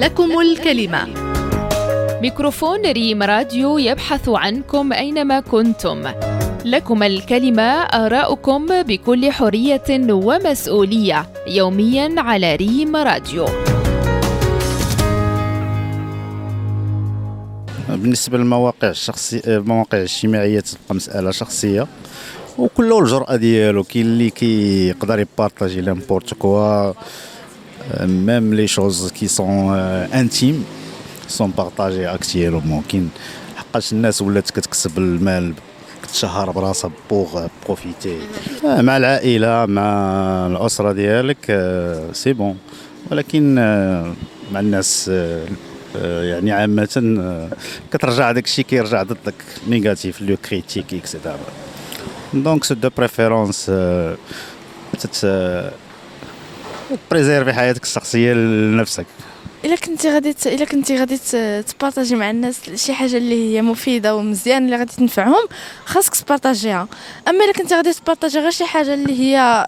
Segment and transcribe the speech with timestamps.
[0.00, 1.06] لكم الكلمة.
[2.22, 6.02] ميكروفون ريم راديو يبحث عنكم أينما كنتم.
[6.64, 13.46] لكم الكلمة آراؤكم بكل حرية ومسؤولية يوميا على ريم راديو.
[17.88, 21.86] بالنسبة للمواقع الشخصيه المواقع الاجتماعية تبقى مسألة شخصية.
[22.58, 26.92] وكل له الجرأة ديالو كاين اللي كيقدر يبارطاجي n'importe quoi.
[28.00, 29.74] même les choses qui sont
[30.14, 30.64] intimes
[31.28, 33.10] sont partagées actuellement كاين
[33.56, 35.54] حقاش الناس ولات كتكسب المال
[36.02, 38.18] كتشهر براسها pour profiter
[38.64, 39.86] مع العائله مع
[40.46, 41.44] الاسره ديالك
[42.12, 42.56] c'est bon
[43.10, 43.54] ولكن
[44.52, 45.10] مع الناس
[46.02, 47.48] يعني عامة
[47.92, 49.34] كترجع داك الشيء كيرجع ضدك
[49.68, 51.38] négatif les critiques et
[52.34, 53.70] cetera donc de préférence
[57.10, 59.06] préserver حياتك الشخصية لنفسك
[59.64, 60.34] إلا كنتي غادي.
[60.46, 61.18] إلا كنتي غادي
[61.62, 65.48] تبارطاجي مع الناس شي حاجة اللي هي مفيدة ومزيان اللي غادي تنفعهم
[65.84, 66.88] خاصك تبارطاجيها
[67.28, 69.66] أما إلا كنتي غادي تبارطاجي غير شي حاجة اللي هي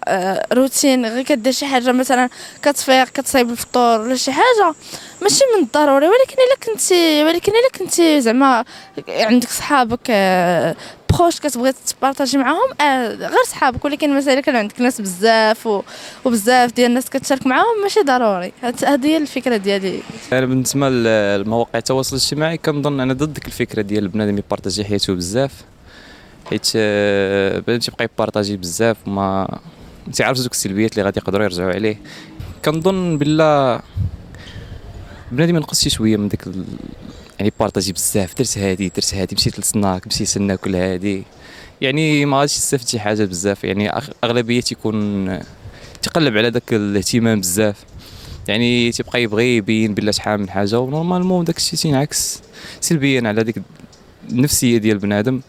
[0.52, 2.28] روتين غير كدير شي حاجة مثلا
[2.62, 4.74] كتفيق كتصايب الفطور ولا شي حاجة
[5.22, 8.64] ماشي من الضروري ولكن إلا كنتي ولكن إلا كنتي زعما
[9.08, 10.10] عندك صحابك
[11.18, 15.82] proches كتبغي تبارطاجي معاهم آه غير صحابك ولكن مثلا كان عندك ناس بزاف و...
[16.24, 18.52] وبزاف ديال الناس كتشارك معاهم ماشي ضروري.
[18.62, 20.00] هذه هي الفكرة ديالي
[20.32, 25.52] أنا بالنسبة لمواقع التواصل الاجتماعي كنظن أنا ضد ديك الفكرة ديال بنادم يبارطاجي حياته بزاف.
[26.50, 26.70] حيت
[27.66, 29.58] بنادم تيبقى يبارطاجي بزاف ما
[30.12, 31.96] تيعرفش دوك السلبيات اللي غادي يقدروا يرجعوا عليه.
[32.64, 33.82] كنظن بلا
[35.32, 36.44] بنادم ينقص شي شوية من ديك
[37.40, 41.22] يعني بارطاجي بزاف درت هادي درت هادي مشيت للسناك مشيت ناكل هادي.
[41.80, 43.90] يعني ما غاديش تستافد شي حاجة بزاف يعني
[44.24, 45.38] أغلبية تيكون
[46.02, 47.76] تقلب على داك الاهتمام بزاف.
[48.48, 52.40] يعني تيبقى يبغي يبين بلا شحال من حاجة و normalement داك الشيء تينعكس
[52.80, 53.62] سلبيا على ديك
[54.30, 55.40] النفسية ديال بنادم.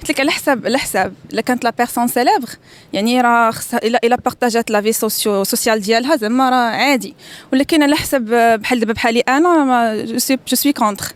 [0.00, 1.14] قلت لك على حساب على حساب.
[1.32, 2.48] إلا كانت la personne célèbre
[2.92, 7.14] يعني راه خصها الا إلا بارطاجات la vie sociaux sociale ديالها زعما راه عادي.
[7.52, 8.22] ولكن على حسب
[8.60, 10.04] بحال دابا بحالي أنا
[10.46, 11.06] je suis contre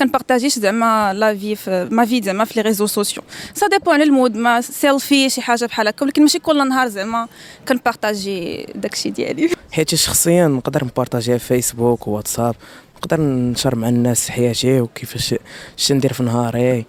[0.00, 3.22] كنبارطاجيش زعما لا في ما في زعما في les réseaux sociaux
[3.54, 6.04] ça dépend على ال mood ما سيلفي شي حاجة بحال هكا.
[6.04, 7.28] ولكن ماشي كل نهار زعما
[7.68, 9.50] كنبارطاجي داكشي ديالي.
[9.72, 12.54] حياتي شخصيا نقدر نبارطاجيها في فيسبوك وواتساب
[12.96, 15.34] نقدر نشر مع الناس حياتي وكيفاش
[15.78, 16.86] اش ندير في نهاري.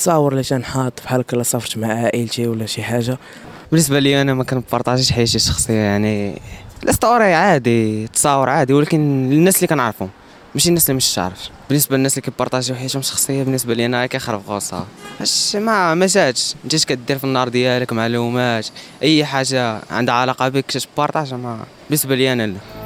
[0.00, 3.18] تصاور اللي تنحط بحال هكا سافرت مع عائلتي ولا شي حاجة؟
[3.70, 6.40] بالنسبة لي أنا ما كنبارطاجيش حياتي الشخصية يعني
[6.88, 10.10] ال story عادي تصاور عادي ولكن للناس اللي كنعرفهم
[10.54, 14.42] ماشي الناس اللي مش تعرفش بالنسبة للناس اللي كيبارطاجيو حياتهم الشخصية بالنسبة لي أنا كيخرب
[14.48, 14.86] غوصها
[15.20, 16.54] اش ما ما جاتش.
[16.64, 18.66] انت كدير في النهار ديالك معلومات
[19.02, 22.79] أي حاجة عندها علاقة بك تبارطاج ما بالنسبة لي أنا لا.